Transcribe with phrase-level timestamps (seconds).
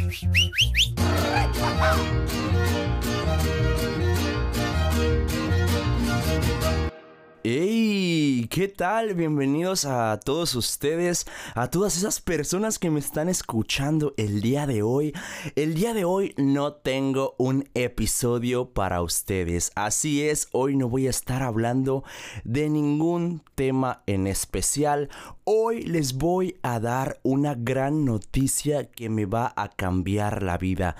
[0.00, 0.22] Thank
[3.98, 4.17] you.
[8.58, 9.14] ¿Qué tal?
[9.14, 14.82] Bienvenidos a todos ustedes, a todas esas personas que me están escuchando el día de
[14.82, 15.12] hoy.
[15.54, 19.70] El día de hoy no tengo un episodio para ustedes.
[19.76, 22.02] Así es, hoy no voy a estar hablando
[22.42, 25.08] de ningún tema en especial.
[25.44, 30.96] Hoy les voy a dar una gran noticia que me va a cambiar la vida.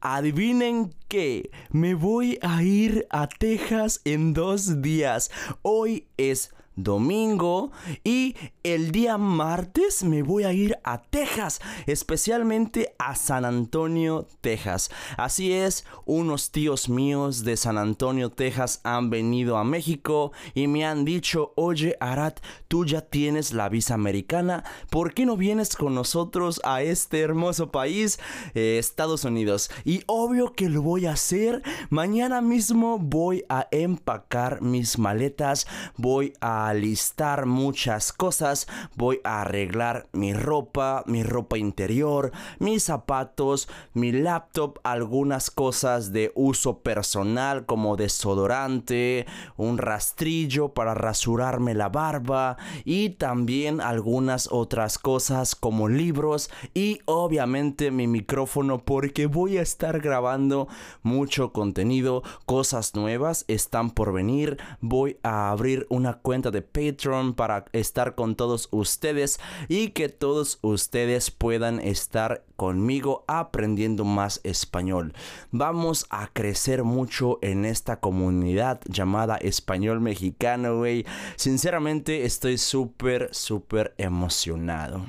[0.00, 5.30] Adivinen qué, me voy a ir a Texas en dos días.
[5.60, 7.72] Hoy es domingo
[8.04, 14.90] y el día martes me voy a ir a Texas, especialmente a San Antonio, Texas.
[15.16, 20.84] Así es, unos tíos míos de San Antonio, Texas han venido a México y me
[20.84, 25.94] han dicho, oye Arat, tú ya tienes la visa americana, ¿por qué no vienes con
[25.94, 28.18] nosotros a este hermoso país,
[28.54, 29.70] eh, Estados Unidos?
[29.84, 36.32] Y obvio que lo voy a hacer, mañana mismo voy a empacar mis maletas, voy
[36.40, 44.12] a alistar muchas cosas, voy a arreglar mi ropa, mi ropa interior, mis zapatos, mi
[44.12, 53.10] laptop, algunas cosas de uso personal como desodorante, un rastrillo para rasurarme la barba y
[53.10, 60.68] también algunas otras cosas como libros y obviamente mi micrófono porque voy a estar grabando
[61.02, 67.64] mucho contenido, cosas nuevas están por venir, voy a abrir una cuenta de Patreon para
[67.72, 75.14] estar con todos ustedes y que todos ustedes puedan estar conmigo aprendiendo más español.
[75.50, 81.04] Vamos a crecer mucho en esta comunidad llamada español mexicano, güey.
[81.36, 85.04] Sinceramente estoy súper, súper emocionado.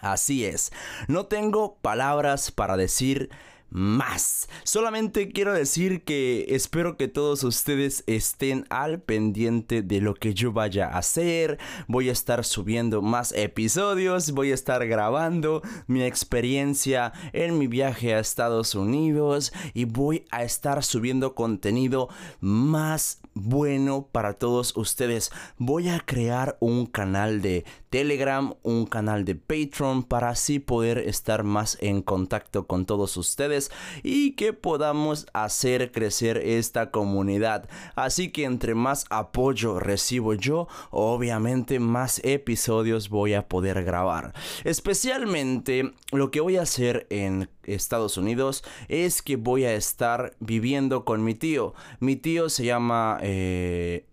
[0.00, 0.72] Así es,
[1.08, 3.30] no tengo palabras para decir
[3.70, 4.48] más.
[4.64, 10.52] Solamente quiero decir que espero que todos ustedes estén al pendiente de lo que yo
[10.52, 11.58] vaya a hacer.
[11.88, 18.14] Voy a estar subiendo más episodios, voy a estar grabando mi experiencia en mi viaje
[18.14, 22.08] a Estados Unidos y voy a estar subiendo contenido
[22.40, 25.30] más bueno para todos ustedes.
[25.58, 27.64] Voy a crear un canal de
[27.96, 33.70] Telegram, un canal de Patreon para así poder estar más en contacto con todos ustedes
[34.02, 37.70] y que podamos hacer crecer esta comunidad.
[37.94, 44.34] Así que entre más apoyo recibo yo, obviamente más episodios voy a poder grabar.
[44.64, 51.06] Especialmente lo que voy a hacer en Estados Unidos es que voy a estar viviendo
[51.06, 51.72] con mi tío.
[52.00, 53.18] Mi tío se llama...
[53.22, 54.04] Eh,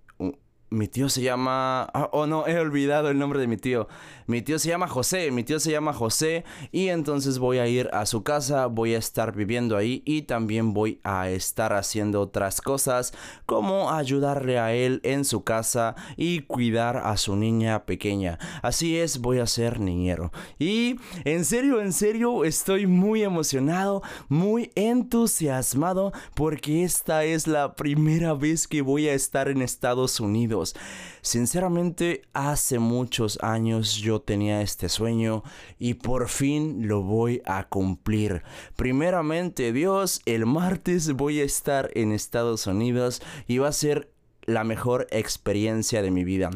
[0.93, 1.89] tío se llama...
[1.93, 3.87] Ah, oh no, he olvidado el nombre de mi tío.
[4.25, 7.89] Mi tío se llama José, mi tío se llama José y entonces voy a ir
[7.91, 12.61] a su casa, voy a estar viviendo ahí y también voy a estar haciendo otras
[12.61, 13.13] cosas
[13.45, 18.39] como ayudarle a él en su casa y cuidar a su niña pequeña.
[18.61, 20.31] Así es, voy a ser niñero.
[20.57, 28.35] Y en serio, en serio, estoy muy emocionado, muy entusiasmado porque esta es la primera
[28.35, 30.75] vez que voy a estar en Estados Unidos.
[31.21, 35.43] Sinceramente, hace muchos años yo tenía este sueño
[35.79, 38.43] y por fin lo voy a cumplir.
[38.75, 44.11] Primeramente, Dios, el martes voy a estar en Estados Unidos y va a ser
[44.45, 46.49] la mejor experiencia de mi vida.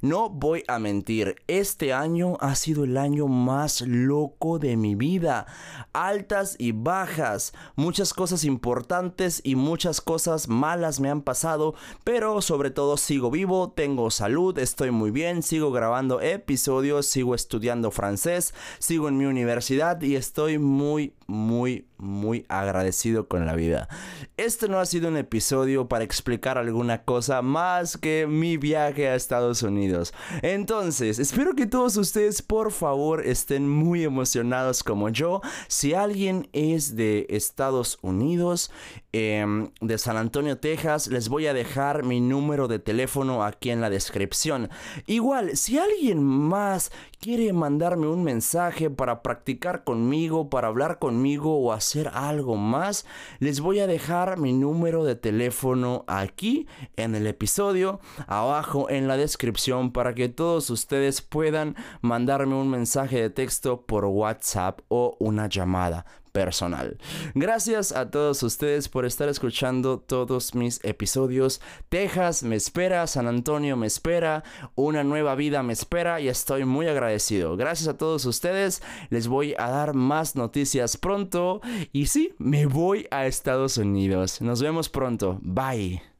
[0.00, 5.46] No voy a mentir, este año ha sido el año más loco de mi vida.
[5.92, 11.74] Altas y bajas, muchas cosas importantes y muchas cosas malas me han pasado,
[12.04, 17.90] pero sobre todo sigo vivo, tengo salud, estoy muy bien, sigo grabando episodios, sigo estudiando
[17.90, 23.88] francés, sigo en mi universidad y estoy muy, muy, muy agradecido con la vida.
[24.36, 29.14] Este no ha sido un episodio para explicar alguna cosa más que mi viaje a
[29.14, 30.14] Estados Unidos.
[30.42, 35.40] Entonces, espero que todos ustedes por favor estén muy emocionados como yo.
[35.68, 38.70] Si alguien es de Estados Unidos,
[39.16, 43.80] em, de San Antonio, Texas, les voy a dejar mi número de teléfono aquí en
[43.80, 44.68] la descripción.
[45.06, 51.72] Igual, si alguien más quiere mandarme un mensaje para practicar conmigo, para hablar conmigo o
[51.72, 53.06] hacer algo más,
[53.38, 56.66] les voy a dejar mi número de teléfono aquí
[56.96, 63.20] en el episodio, abajo en la descripción para que todos ustedes puedan mandarme un mensaje
[63.20, 66.98] de texto por WhatsApp o una llamada personal.
[67.34, 71.62] Gracias a todos ustedes por estar escuchando todos mis episodios.
[71.88, 74.44] Texas me espera, San Antonio me espera,
[74.74, 77.56] una nueva vida me espera y estoy muy agradecido.
[77.56, 78.82] Gracias a todos ustedes.
[79.08, 84.42] Les voy a dar más noticias pronto y sí, me voy a Estados Unidos.
[84.42, 85.38] Nos vemos pronto.
[85.40, 86.15] Bye.